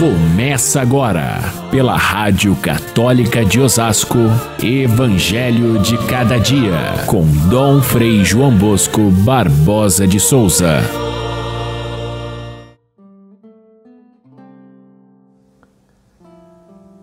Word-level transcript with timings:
Começa 0.00 0.80
agora, 0.80 1.40
pela 1.70 1.94
Rádio 1.94 2.56
Católica 2.56 3.44
de 3.44 3.60
Osasco, 3.60 4.16
Evangelho 4.64 5.78
de 5.78 5.98
Cada 6.06 6.38
Dia, 6.38 7.04
com 7.06 7.26
Dom 7.50 7.82
Frei 7.82 8.24
João 8.24 8.56
Bosco 8.56 9.10
Barbosa 9.10 10.06
de 10.08 10.18
Souza. 10.18 10.78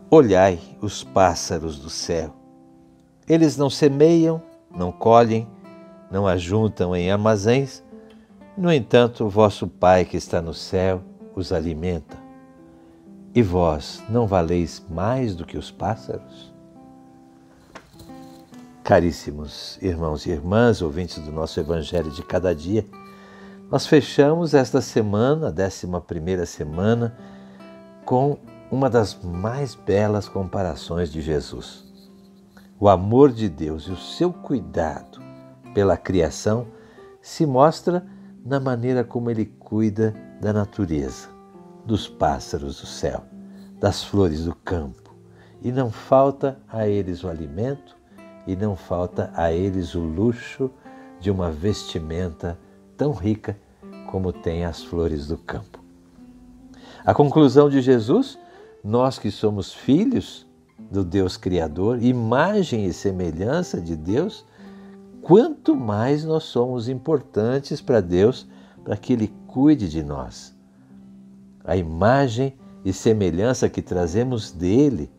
Olhai 0.10 0.58
os 0.82 1.04
pássaros 1.04 1.78
do 1.78 1.92
céu. 1.92 2.34
Eles 3.30 3.58
não 3.58 3.70
semeiam, 3.70 4.42
não 4.76 4.92
colhem, 4.92 5.48
não 6.10 6.26
ajuntam 6.26 6.96
em 6.96 7.12
armazéns, 7.12 7.84
no 8.58 8.74
entanto, 8.74 9.24
o 9.24 9.30
vosso 9.30 9.68
Pai 9.68 10.04
que 10.04 10.18
está 10.18 10.42
no 10.42 10.56
céu 10.56 11.04
os 11.36 11.54
alimenta. 11.54 12.27
E 13.34 13.42
vós 13.42 14.04
não 14.10 14.26
valeis 14.26 14.84
mais 14.90 15.36
do 15.36 15.46
que 15.46 15.58
os 15.58 15.70
pássaros? 15.70 16.54
Caríssimos 18.84 19.78
irmãos 19.82 20.26
e 20.26 20.32
irmãs, 20.32 20.82
ouvintes 20.82 21.20
do 21.20 21.32
nosso 21.32 21.60
Evangelho 21.60 22.10
de 22.10 22.24
cada 22.24 22.56
dia, 22.56 22.86
nós 23.70 23.86
fechamos 23.86 24.54
esta 24.54 24.80
semana, 24.80 25.50
a 25.50 25.52
décima 25.52 26.00
primeira 26.00 26.46
semana, 26.46 27.18
com 28.06 28.38
uma 28.72 28.90
das 28.90 29.14
mais 29.22 29.76
belas 29.76 30.30
comparações 30.30 31.12
de 31.12 31.22
Jesus. 31.22 31.86
O 32.80 32.88
amor 32.88 33.32
de 33.32 33.50
Deus 33.50 33.84
e 33.84 33.92
o 33.92 33.98
seu 33.98 34.32
cuidado 34.32 35.20
pela 35.74 35.98
criação 35.98 36.68
se 37.22 37.46
mostra 37.46 38.06
na 38.46 38.60
maneira 38.60 39.04
como 39.04 39.30
ele 39.30 39.46
cuida 39.46 40.16
da 40.40 40.54
natureza, 40.54 41.28
dos 41.88 42.06
pássaros 42.08 42.82
do 42.82 42.86
céu, 42.86 43.24
das 43.80 44.04
flores 44.04 44.44
do 44.44 44.54
campo. 44.54 45.16
E 45.62 45.72
não 45.72 45.90
falta 45.90 46.60
a 46.68 46.86
eles 46.86 47.24
o 47.24 47.30
alimento 47.30 47.96
e 48.46 48.56
não 48.56 48.76
falta 48.76 49.32
a 49.34 49.52
eles 49.52 49.96
o 49.96 50.02
luxo 50.02 50.70
de 51.20 51.32
uma 51.32 51.50
vestimenta 51.50 52.60
tão 52.98 53.14
rica 53.14 53.58
como 54.12 54.34
tem 54.34 54.66
as 54.66 54.84
flores 54.84 55.28
do 55.28 55.38
campo. 55.38 55.80
A 57.06 57.14
conclusão 57.14 57.70
de 57.70 57.82
Jesus, 57.82 58.38
nós 58.84 59.18
que 59.18 59.32
somos 59.32 59.74
filhos 59.74 60.46
do 60.92 61.04
Deus 61.04 61.38
Criador, 61.38 62.04
imagem 62.04 62.86
e 62.86 62.94
semelhança 62.94 63.80
de 63.80 63.96
Deus, 63.96 64.46
quanto 65.22 65.76
mais 65.76 66.26
nós 66.26 66.44
somos 66.44 66.90
importantes 66.90 67.82
para 67.82 68.02
Deus, 68.02 68.48
para 68.84 68.98
que 68.98 69.14
Ele 69.14 69.34
cuide 69.48 69.90
de 69.90 70.04
nós. 70.04 70.57
A 71.68 71.76
imagem 71.76 72.56
e 72.86 72.94
semelhança 72.94 73.68
que 73.68 73.82
trazemos 73.82 74.52
dele 74.54 75.12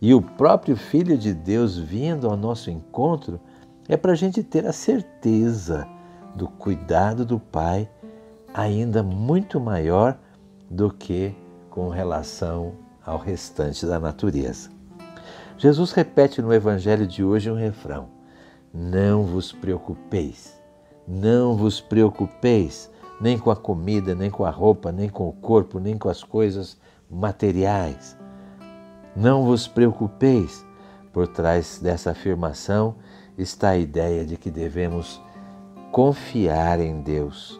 e 0.00 0.12
o 0.12 0.20
próprio 0.20 0.76
Filho 0.76 1.16
de 1.16 1.32
Deus 1.32 1.78
vindo 1.78 2.28
ao 2.28 2.36
nosso 2.36 2.70
encontro 2.70 3.40
é 3.88 3.96
para 3.96 4.12
a 4.12 4.14
gente 4.14 4.42
ter 4.42 4.66
a 4.66 4.72
certeza 4.72 5.88
do 6.34 6.46
cuidado 6.46 7.24
do 7.24 7.40
Pai, 7.40 7.88
ainda 8.52 9.02
muito 9.02 9.58
maior 9.58 10.18
do 10.68 10.92
que 10.92 11.34
com 11.70 11.88
relação 11.88 12.74
ao 13.04 13.18
restante 13.18 13.86
da 13.86 13.98
natureza. 13.98 14.70
Jesus 15.56 15.92
repete 15.92 16.42
no 16.42 16.52
Evangelho 16.52 17.06
de 17.06 17.24
hoje 17.24 17.50
um 17.50 17.56
refrão: 17.56 18.08
não 18.72 19.22
vos 19.22 19.52
preocupeis, 19.52 20.54
não 21.06 21.56
vos 21.56 21.80
preocupeis, 21.80 22.90
nem 23.24 23.38
com 23.38 23.50
a 23.50 23.56
comida, 23.56 24.14
nem 24.14 24.30
com 24.30 24.44
a 24.44 24.50
roupa, 24.50 24.92
nem 24.92 25.08
com 25.08 25.26
o 25.26 25.32
corpo, 25.32 25.80
nem 25.80 25.96
com 25.96 26.10
as 26.10 26.22
coisas 26.22 26.76
materiais. 27.10 28.14
Não 29.16 29.46
vos 29.46 29.66
preocupeis. 29.66 30.62
Por 31.10 31.26
trás 31.26 31.78
dessa 31.82 32.10
afirmação 32.10 32.96
está 33.38 33.70
a 33.70 33.78
ideia 33.78 34.26
de 34.26 34.36
que 34.36 34.50
devemos 34.50 35.22
confiar 35.90 36.80
em 36.80 37.00
Deus, 37.00 37.58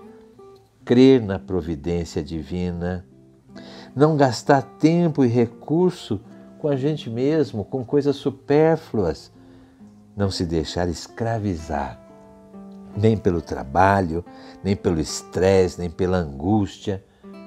crer 0.85 1.23
na 1.23 1.39
providência 1.39 2.23
divina, 2.23 3.07
não 3.97 4.19
gastar 4.19 4.61
tempo 4.79 5.25
e 5.25 5.29
recurso 5.29 6.21
com 6.59 6.69
a 6.69 6.77
gente 6.77 7.09
mesmo, 7.09 7.65
com 7.65 7.83
coisas 7.83 8.17
supérfluas, 8.17 9.33
não 10.15 10.31
se 10.31 10.45
deixar 10.45 10.91
escravizar, 10.91 12.04
nem 12.97 13.17
pelo 13.17 13.41
trabalho, 13.41 14.25
nem 14.63 14.77
pelo 14.77 15.01
estresse, 15.01 15.81
nem 15.81 15.91
pela 15.91 16.19
angústia, 16.19 17.05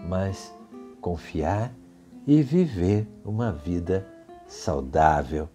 mas 0.07 0.53
confiar 1.01 1.71
e 2.25 2.41
viver 2.41 3.07
uma 3.23 3.51
vida 3.51 4.05
saudável, 4.47 5.49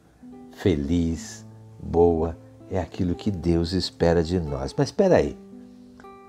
feliz, 0.53 1.47
boa, 1.83 2.37
é 2.71 2.81
aquilo 2.81 3.15
que 3.15 3.31
Deus 3.31 3.73
espera 3.73 4.23
de 4.23 4.41
nós. 4.41 4.75
Mas 4.77 4.89
espera 4.89 5.17
aí, 5.17 5.37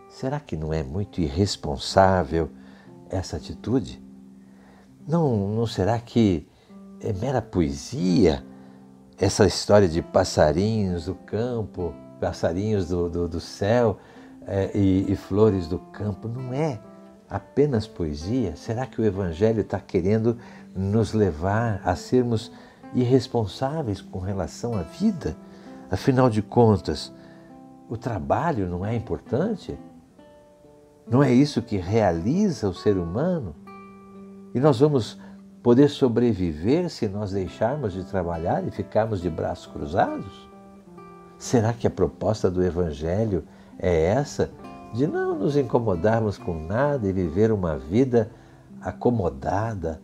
será 0.09 0.39
que 0.39 0.57
não 0.57 0.73
é 0.73 0.83
muito 0.83 1.21
irresponsável 1.21 2.49
essa 3.09 3.37
atitude? 3.37 4.01
Não, 5.07 5.49
não 5.49 5.65
será 5.65 5.99
que 5.99 6.47
é 6.99 7.13
mera 7.13 7.41
poesia 7.41 8.43
essa 9.17 9.45
história 9.45 9.87
de 9.87 10.01
passarinhos 10.01 11.05
do 11.05 11.15
campo, 11.15 11.93
passarinhos 12.23 12.87
do, 12.87 13.09
do, 13.09 13.27
do 13.27 13.39
céu 13.41 13.97
é, 14.47 14.71
e, 14.73 15.11
e 15.11 15.15
flores 15.15 15.67
do 15.67 15.77
campo, 15.77 16.29
não 16.29 16.53
é 16.53 16.79
apenas 17.29 17.85
poesia? 17.85 18.55
Será 18.55 18.85
que 18.85 19.01
o 19.01 19.03
Evangelho 19.03 19.59
está 19.59 19.77
querendo 19.77 20.37
nos 20.73 21.11
levar 21.11 21.81
a 21.83 21.97
sermos 21.97 22.49
irresponsáveis 22.95 23.99
com 23.99 24.19
relação 24.19 24.73
à 24.73 24.83
vida? 24.83 25.35
Afinal 25.91 26.29
de 26.29 26.41
contas, 26.41 27.11
o 27.89 27.97
trabalho 27.97 28.69
não 28.69 28.85
é 28.85 28.95
importante? 28.95 29.77
Não 31.05 31.21
é 31.21 31.29
isso 31.29 31.61
que 31.61 31.75
realiza 31.75 32.69
o 32.69 32.73
ser 32.73 32.97
humano? 32.97 33.53
E 34.55 34.61
nós 34.61 34.79
vamos 34.79 35.19
poder 35.61 35.89
sobreviver 35.89 36.89
se 36.89 37.05
nós 37.09 37.33
deixarmos 37.33 37.91
de 37.91 38.05
trabalhar 38.05 38.65
e 38.65 38.71
ficarmos 38.71 39.19
de 39.19 39.29
braços 39.29 39.67
cruzados? 39.67 40.52
Será 41.43 41.73
que 41.73 41.85
a 41.85 41.89
proposta 41.89 42.49
do 42.49 42.63
Evangelho 42.63 43.43
é 43.77 44.05
essa? 44.05 44.49
De 44.93 45.05
não 45.05 45.37
nos 45.37 45.57
incomodarmos 45.57 46.37
com 46.37 46.57
nada 46.57 47.05
e 47.05 47.11
viver 47.11 47.51
uma 47.51 47.77
vida 47.77 48.31
acomodada, 48.79 50.01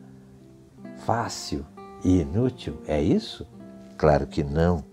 fácil 0.97 1.65
e 2.03 2.19
inútil? 2.19 2.81
É 2.85 3.01
isso? 3.01 3.47
Claro 3.97 4.27
que 4.27 4.43
não. 4.43 4.83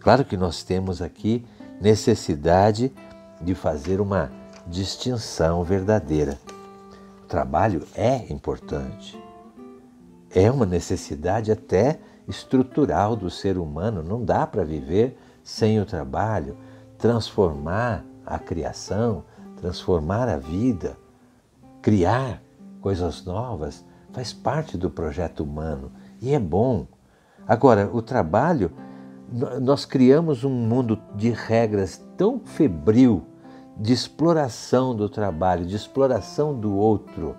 Claro 0.00 0.22
que 0.22 0.36
nós 0.36 0.62
temos 0.62 1.00
aqui 1.00 1.46
necessidade 1.80 2.92
de 3.40 3.54
fazer 3.54 4.02
uma 4.02 4.30
distinção 4.66 5.64
verdadeira. 5.64 6.38
O 7.22 7.26
trabalho 7.26 7.86
é 7.94 8.30
importante, 8.30 9.18
é 10.30 10.50
uma 10.50 10.66
necessidade 10.66 11.50
até 11.50 12.00
estrutural 12.28 13.16
do 13.16 13.30
ser 13.30 13.56
humano. 13.56 14.02
Não 14.02 14.22
dá 14.22 14.46
para 14.46 14.62
viver 14.62 15.16
sem 15.48 15.80
o 15.80 15.86
trabalho, 15.86 16.58
transformar 16.98 18.04
a 18.26 18.38
criação, 18.38 19.24
transformar 19.56 20.28
a 20.28 20.36
vida, 20.36 20.98
criar 21.80 22.42
coisas 22.82 23.24
novas, 23.24 23.82
faz 24.12 24.30
parte 24.30 24.76
do 24.76 24.90
projeto 24.90 25.42
humano 25.42 25.90
e 26.20 26.34
é 26.34 26.38
bom. 26.38 26.86
Agora, 27.46 27.88
o 27.90 28.02
trabalho, 28.02 28.70
nós 29.62 29.86
criamos 29.86 30.44
um 30.44 30.50
mundo 30.50 31.00
de 31.14 31.30
regras 31.30 32.04
tão 32.18 32.38
febril, 32.38 33.24
de 33.74 33.94
exploração 33.94 34.94
do 34.94 35.08
trabalho, 35.08 35.64
de 35.64 35.74
exploração 35.74 36.54
do 36.54 36.74
outro 36.76 37.34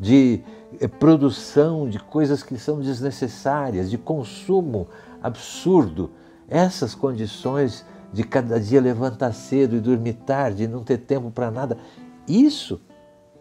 de 0.00 0.42
eh, 0.80 0.88
produção 0.88 1.86
de 1.86 2.00
coisas 2.00 2.42
que 2.42 2.56
são 2.58 2.80
desnecessárias, 2.80 3.90
de 3.90 3.98
consumo 3.98 4.88
absurdo. 5.22 6.10
Essas 6.50 6.94
condições 6.94 7.86
de 8.12 8.24
cada 8.24 8.60
dia 8.60 8.80
levantar 8.80 9.32
cedo 9.32 9.76
e 9.76 9.80
dormir 9.80 10.14
tarde 10.14 10.64
e 10.64 10.68
não 10.68 10.82
ter 10.82 10.98
tempo 10.98 11.30
para 11.30 11.50
nada, 11.50 11.78
isso 12.26 12.80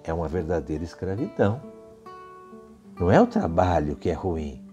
é 0.04 0.14
uma 0.14 0.28
verdadeira 0.28 0.84
escravidão. 0.84 1.60
Não 3.00 3.12
é 3.12 3.20
o 3.20 3.26
trabalho 3.28 3.96
que 3.96 4.10
é 4.10 4.14
ruim, 4.14 4.64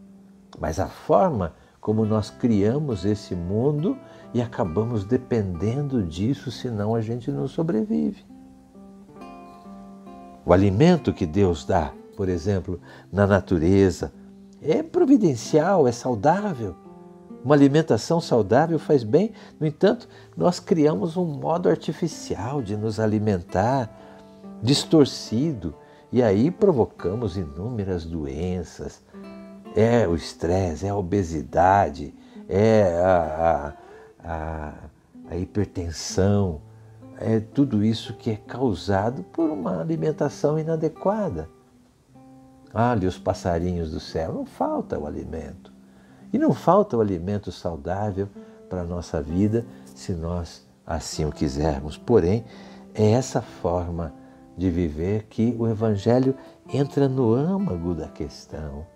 mas 0.61 0.79
a 0.79 0.87
forma 0.87 1.55
como 1.81 2.05
nós 2.05 2.31
criamos 2.31 3.05
esse 3.05 3.35
mundo 3.35 3.97
e 4.35 4.43
acabamos 4.43 5.05
dependendo 5.05 6.03
disso, 6.03 6.51
senão 6.51 6.95
a 6.95 7.01
gente 7.01 7.31
não 7.31 7.47
sobrevive. 7.47 8.27
O 10.45 10.53
alimento 10.53 11.13
que 11.13 11.25
Deus 11.25 11.65
dá, 11.65 11.93
por 12.17 12.29
exemplo, 12.29 12.81
na 13.13 13.27
natureza, 13.27 14.13
é 14.61 14.83
providencial, 14.83 15.87
é 15.87 15.93
saudável. 15.93 16.75
Uma 17.47 17.55
alimentação 17.55 18.21
saudável 18.21 18.77
faz 18.77 19.05
bem, 19.05 19.31
no 19.61 19.69
entanto, 19.69 20.09
nós 20.37 20.59
criamos 20.59 21.17
um 21.17 21.25
modo 21.25 21.69
artificial 21.69 22.61
de 22.61 22.77
nos 22.77 22.99
alimentar, 22.99 23.89
distorcido, 24.61 25.73
e 26.11 26.25
aí 26.25 26.51
provocamos 26.51 27.37
inúmeras 27.37 28.05
doenças. 28.05 29.01
É 29.77 30.09
o 30.09 30.17
estresse, 30.17 30.87
é 30.87 30.89
a 30.89 30.97
obesidade, 30.97 32.13
é 32.49 32.99
a, 33.01 33.77
a, 34.25 34.29
a, 34.29 34.75
a 35.31 35.37
hipertensão, 35.37 36.61
é 37.17 37.39
tudo 37.39 37.85
isso 37.85 38.15
que 38.15 38.33
é 38.33 38.37
causado 38.37 39.23
por 39.23 39.49
uma 39.51 39.81
alimentação 39.81 40.59
inadequada. 40.59 41.49
Olha 42.75 43.07
os 43.07 43.21
passarinhos 43.21 43.93
do 43.93 44.01
céu, 44.01 44.33
não 44.33 44.45
falta 44.45 44.99
o 44.99 45.07
alimento. 45.07 45.76
E 46.33 46.39
não 46.39 46.53
falta 46.53 46.97
o 46.97 47.01
alimento 47.01 47.53
saudável 47.53 48.29
para 48.69 48.83
a 48.83 48.85
nossa 48.85 49.23
vida, 49.23 49.65
se 49.95 50.13
nós 50.13 50.67
assim 50.87 51.25
o 51.25 51.33
quisermos. 51.33 51.97
Porém, 51.97 52.45
é 52.95 53.11
essa 53.11 53.41
forma 53.43 54.13
de 54.57 54.71
viver 54.71 55.25
que 55.25 55.55
o 55.59 55.69
Evangelho 55.69 56.35
entra 56.73 57.09
no 57.09 57.35
âmago 57.35 57.95
da 57.95 58.09
questão. 58.09 58.87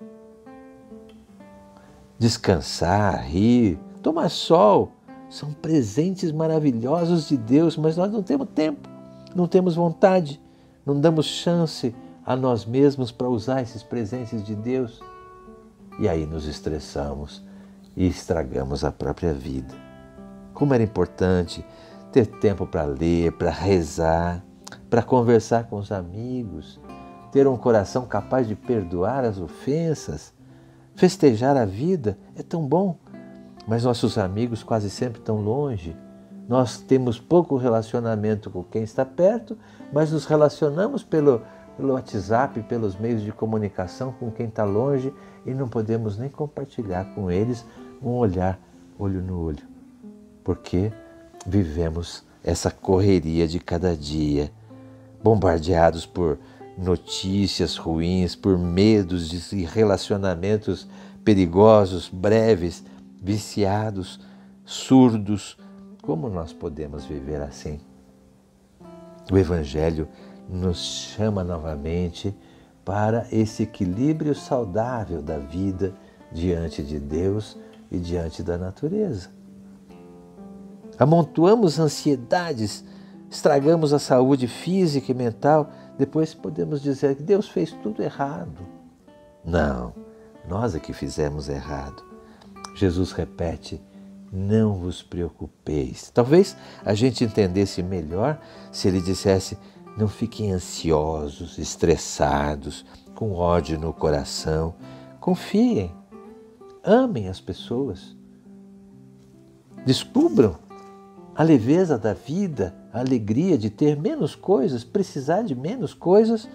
Descansar, 2.18 3.26
rir, 3.26 3.78
tomar 4.02 4.28
sol, 4.28 4.92
são 5.28 5.52
presentes 5.52 6.32
maravilhosos 6.32 7.28
de 7.28 7.36
Deus, 7.36 7.76
mas 7.76 7.96
nós 7.96 8.10
não 8.10 8.22
temos 8.22 8.48
tempo, 8.54 8.88
não 9.34 9.46
temos 9.46 9.76
vontade, 9.76 10.40
não 10.84 11.00
damos 11.00 11.26
chance 11.26 11.94
a 12.24 12.34
nós 12.34 12.64
mesmos 12.64 13.12
para 13.12 13.28
usar 13.28 13.62
esses 13.62 13.82
presentes 13.82 14.42
de 14.42 14.54
Deus. 14.54 15.00
E 15.98 16.08
aí 16.08 16.26
nos 16.26 16.46
estressamos 16.46 17.44
e 17.96 18.06
estragamos 18.06 18.84
a 18.84 18.92
própria 18.92 19.32
vida. 19.32 19.74
Como 20.54 20.74
era 20.74 20.82
importante 20.82 21.64
ter 22.12 22.26
tempo 22.26 22.66
para 22.66 22.84
ler, 22.84 23.32
para 23.32 23.50
rezar, 23.50 24.44
para 24.88 25.02
conversar 25.02 25.64
com 25.64 25.76
os 25.76 25.92
amigos, 25.92 26.80
ter 27.30 27.46
um 27.46 27.56
coração 27.56 28.06
capaz 28.06 28.48
de 28.48 28.54
perdoar 28.54 29.24
as 29.24 29.38
ofensas, 29.38 30.32
festejar 30.94 31.56
a 31.56 31.64
vida 31.64 32.18
é 32.34 32.42
tão 32.42 32.66
bom, 32.66 32.96
mas 33.66 33.84
nossos 33.84 34.18
amigos 34.18 34.62
quase 34.62 34.90
sempre 34.90 35.20
estão 35.20 35.40
longe. 35.40 35.96
Nós 36.48 36.78
temos 36.78 37.20
pouco 37.20 37.56
relacionamento 37.56 38.50
com 38.50 38.64
quem 38.64 38.82
está 38.82 39.04
perto, 39.04 39.56
mas 39.92 40.10
nos 40.10 40.26
relacionamos 40.26 41.04
pelo, 41.04 41.42
pelo 41.80 41.94
WhatsApp, 41.94 42.62
pelos 42.64 42.94
meios 42.94 43.22
de 43.22 43.32
comunicação 43.32 44.12
com 44.12 44.30
quem 44.30 44.46
está 44.46 44.64
longe 44.64 45.12
e 45.46 45.54
não 45.54 45.66
podemos 45.66 46.18
nem 46.18 46.28
compartilhar 46.28 47.06
com 47.14 47.30
eles 47.30 47.64
um 48.02 48.10
olhar 48.10 48.60
olho 48.98 49.22
no 49.22 49.40
olho, 49.40 49.62
porque 50.44 50.92
vivemos 51.46 52.22
essa 52.44 52.70
correria 52.70 53.48
de 53.48 53.58
cada 53.58 53.96
dia, 53.96 54.52
bombardeados 55.22 56.04
por 56.04 56.38
notícias 56.76 57.76
ruins, 57.76 58.36
por 58.36 58.58
medos 58.58 59.30
de 59.30 59.64
relacionamentos 59.64 60.86
perigosos, 61.24 62.10
breves, 62.10 62.84
viciados, 63.22 64.20
surdos. 64.66 65.56
Como 66.02 66.28
nós 66.28 66.52
podemos 66.52 67.04
viver 67.06 67.40
assim? 67.40 67.80
O 69.30 69.38
Evangelho 69.38 70.08
nos 70.50 70.78
chama 70.78 71.44
novamente 71.44 72.34
para 72.84 73.26
esse 73.30 73.62
equilíbrio 73.62 74.34
saudável 74.34 75.22
da 75.22 75.38
vida 75.38 75.94
diante 76.32 76.82
de 76.82 76.98
Deus 76.98 77.56
e 77.90 77.98
diante 77.98 78.42
da 78.42 78.58
natureza. 78.58 79.30
Amontoamos 80.98 81.78
ansiedades, 81.78 82.84
estragamos 83.30 83.92
a 83.92 83.98
saúde 83.98 84.48
física 84.48 85.12
e 85.12 85.14
mental, 85.14 85.70
depois 85.96 86.34
podemos 86.34 86.82
dizer 86.82 87.14
que 87.16 87.22
Deus 87.22 87.48
fez 87.48 87.72
tudo 87.82 88.02
errado. 88.02 88.66
Não, 89.44 89.94
nós 90.48 90.74
é 90.74 90.80
que 90.80 90.92
fizemos 90.92 91.48
errado. 91.48 92.02
Jesus 92.74 93.12
repete: 93.12 93.80
Não 94.32 94.74
vos 94.74 95.02
preocupeis. 95.02 96.10
Talvez 96.12 96.56
a 96.84 96.92
gente 96.94 97.24
entendesse 97.24 97.82
melhor 97.82 98.40
se 98.70 98.88
ele 98.88 99.00
dissesse: 99.00 99.56
Não 99.96 100.08
fiquem 100.08 100.52
ansiosos, 100.52 101.58
estressados, 101.58 102.84
com 103.14 103.32
ódio 103.32 103.78
no 103.78 103.92
coração. 103.92 104.74
Confiem, 105.20 105.94
amem 106.82 107.28
as 107.28 107.40
pessoas. 107.40 108.16
Descubram 109.84 110.56
a 111.34 111.42
leveza 111.42 111.98
da 111.98 112.12
vida, 112.12 112.74
a 112.92 113.00
alegria 113.00 113.56
de 113.56 113.70
ter 113.70 113.96
menos 113.96 114.34
coisas, 114.34 114.84
precisar 114.84 115.42
de 115.42 115.54
menos 115.54 115.94
coisas 115.94 116.48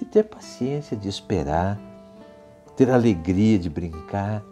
e 0.00 0.04
ter 0.04 0.24
paciência 0.24 0.96
de 0.96 1.08
esperar, 1.08 1.78
ter 2.76 2.90
alegria 2.90 3.58
de 3.58 3.70
brincar, 3.70 4.42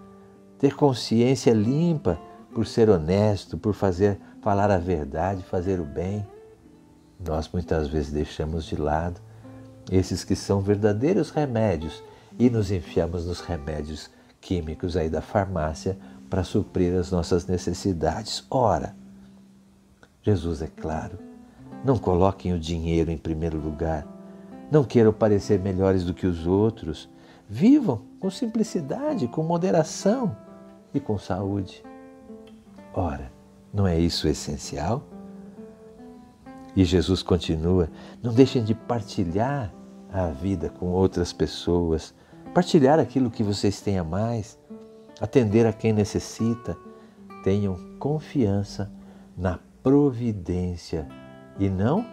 ter 0.58 0.74
consciência 0.74 1.52
limpa 1.52 2.18
por 2.54 2.66
ser 2.66 2.90
honesto, 2.90 3.56
por 3.56 3.74
fazer 3.74 4.20
falar 4.40 4.70
a 4.70 4.78
verdade, 4.78 5.42
fazer 5.42 5.80
o 5.80 5.84
bem. 5.84 6.26
Nós 7.26 7.50
muitas 7.52 7.88
vezes 7.88 8.12
deixamos 8.12 8.64
de 8.64 8.76
lado 8.76 9.20
esses 9.90 10.24
que 10.24 10.36
são 10.36 10.60
verdadeiros 10.60 11.30
remédios 11.30 12.02
e 12.38 12.48
nos 12.48 12.70
enfiamos 12.70 13.26
nos 13.26 13.40
remédios 13.40 14.10
químicos 14.40 14.96
aí 14.96 15.08
da 15.10 15.20
farmácia 15.20 15.98
para 16.30 16.44
suprir 16.44 16.94
as 16.94 17.10
nossas 17.10 17.46
necessidades. 17.46 18.44
Ora, 18.50 18.94
Jesus 20.22 20.62
é 20.62 20.68
claro, 20.68 21.18
não 21.84 21.98
coloquem 21.98 22.52
o 22.52 22.58
dinheiro 22.58 23.10
em 23.10 23.18
primeiro 23.18 23.58
lugar, 23.58 24.06
não 24.70 24.84
queiram 24.84 25.12
parecer 25.12 25.58
melhores 25.58 26.04
do 26.04 26.14
que 26.14 26.26
os 26.26 26.46
outros, 26.46 27.08
vivam 27.48 28.02
com 28.20 28.30
simplicidade, 28.30 29.26
com 29.26 29.42
moderação 29.42 30.36
e 30.94 31.00
com 31.00 31.18
saúde. 31.18 31.82
Ora, 32.94 33.32
não 33.74 33.86
é 33.86 33.98
isso 33.98 34.28
essencial? 34.28 35.02
E 36.74 36.84
Jesus 36.84 37.22
continua: 37.22 37.90
não 38.22 38.32
deixem 38.32 38.62
de 38.62 38.74
partilhar 38.74 39.72
a 40.12 40.28
vida 40.28 40.68
com 40.68 40.86
outras 40.86 41.32
pessoas, 41.32 42.14
partilhar 42.54 42.98
aquilo 42.98 43.30
que 43.30 43.42
vocês 43.42 43.80
têm 43.80 43.98
a 43.98 44.04
mais, 44.04 44.58
atender 45.20 45.66
a 45.66 45.72
quem 45.72 45.92
necessita. 45.92 46.76
Tenham 47.42 47.76
confiança 47.98 48.92
na 49.34 49.58
providência 49.82 51.08
e 51.58 51.70
não 51.70 52.04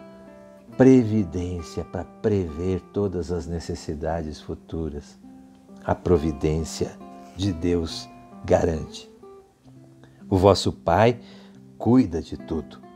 previdência 0.76 1.84
para 1.84 2.04
prever 2.04 2.80
todas 2.92 3.30
as 3.32 3.46
necessidades 3.46 4.40
futuras. 4.40 5.18
A 5.84 5.94
providência 5.94 6.96
de 7.36 7.52
Deus 7.52 8.08
garante. 8.44 9.10
O 10.30 10.36
vosso 10.36 10.72
Pai 10.72 11.20
cuida 11.76 12.22
de 12.22 12.36
tudo. 12.36 12.87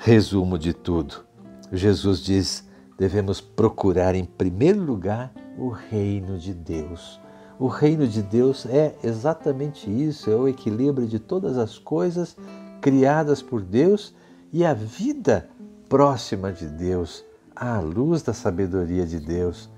Resumo 0.00 0.56
de 0.56 0.72
tudo. 0.72 1.24
Jesus 1.72 2.20
diz: 2.20 2.64
devemos 2.96 3.40
procurar 3.40 4.14
em 4.14 4.24
primeiro 4.24 4.80
lugar 4.80 5.32
o 5.58 5.70
reino 5.70 6.38
de 6.38 6.54
Deus. 6.54 7.20
O 7.58 7.66
reino 7.66 8.06
de 8.06 8.22
Deus 8.22 8.64
é 8.66 8.94
exatamente 9.02 9.90
isso, 9.90 10.30
é 10.30 10.36
o 10.36 10.46
equilíbrio 10.46 11.08
de 11.08 11.18
todas 11.18 11.58
as 11.58 11.78
coisas 11.78 12.36
criadas 12.80 13.42
por 13.42 13.60
Deus 13.60 14.14
e 14.52 14.64
a 14.64 14.72
vida 14.72 15.48
próxima 15.88 16.52
de 16.52 16.68
Deus, 16.68 17.24
à 17.54 17.80
luz 17.80 18.22
da 18.22 18.32
sabedoria 18.32 19.04
de 19.04 19.18
Deus. 19.18 19.68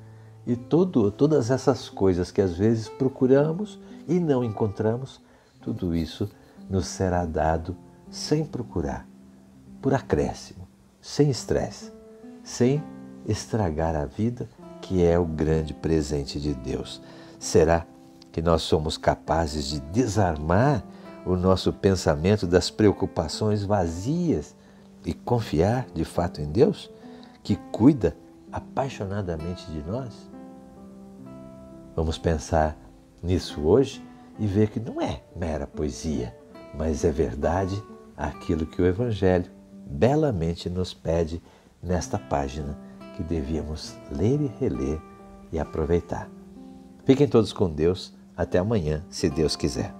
E 0.47 0.55
todas 0.55 1.51
essas 1.51 1.89
coisas 1.89 2.31
que 2.31 2.43
às 2.43 2.55
vezes 2.55 2.91
procuramos 2.91 3.81
e 4.07 4.21
não 4.21 4.45
encontramos, 4.45 5.19
tudo 5.63 5.97
isso 5.97 6.29
nos 6.69 6.87
será 6.87 7.25
dado 7.25 7.75
sem 8.11 8.45
procurar, 8.45 9.09
por 9.81 9.95
acréscimo, 9.95 10.69
sem 11.01 11.31
estresse, 11.31 11.93
sem 12.43 12.83
estragar 13.27 13.97
a 13.97 14.05
vida, 14.05 14.49
que 14.81 15.05
é 15.05 15.19
o 15.19 15.25
grande 15.25 15.73
presente 15.73 16.41
de 16.41 16.55
Deus. 16.55 17.01
Será 17.39 17.87
que 18.33 18.43
nós 18.43 18.63
somos 18.63 18.97
capazes 18.97 19.67
de 19.67 19.81
desarmar 19.81 20.85
o 21.25 21.37
nosso 21.37 21.73
pensamento 21.73 22.47
das 22.47 22.71
preocupações 22.71 23.63
vazias 23.63 24.55
e 25.05 25.13
confiar 25.13 25.87
de 25.95 26.05
fato 26.05 26.41
em 26.41 26.51
Deus, 26.51 26.91
que 27.43 27.57
cuida 27.73 28.17
apaixonadamente 28.53 29.71
de 29.71 29.83
nós? 29.83 30.31
Vamos 31.97 32.19
pensar 32.19 32.77
nisso 33.23 33.61
hoje 33.63 34.05
e 34.39 34.47
ver 34.47 34.71
que 34.71 34.81
não 34.81 35.01
é 35.01 35.23
mera 35.37 35.67
poesia, 35.67 36.37
mas 36.75 37.05
é 37.05 37.11
verdade 37.11 37.83
aquilo 38.17 38.67
que 38.67 38.81
o 38.81 38.87
Evangelho 38.87 39.51
belamente 39.91 40.71
nos 40.71 40.95
pede 40.95 41.43
nesta 41.83 42.19
página 42.19 42.79
que 43.17 43.23
devíamos 43.23 43.95
ler 44.11 44.41
e 44.41 44.47
reler 44.59 45.01
e 45.53 45.59
aproveitar. 45.59 46.31
Fiquem 47.05 47.27
todos 47.27 47.53
com 47.53 47.69
Deus. 47.69 48.15
Até 48.37 48.59
amanhã, 48.59 49.05
se 49.11 49.29
Deus 49.29 49.57
quiser. 49.57 50.00